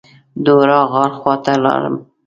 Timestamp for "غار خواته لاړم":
0.91-1.95